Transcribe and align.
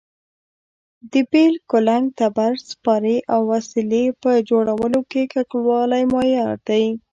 د 1.11 1.13
بېل، 1.31 1.53
کولنګ، 1.71 2.05
تبر، 2.19 2.53
سپارې 2.69 3.17
او 3.33 3.39
وسلې 3.51 4.05
په 4.21 4.31
جوړولو 4.49 5.01
کې 5.11 5.21
کلکوالی 5.33 6.03
معیار 6.13 6.53
دی. 6.69 6.85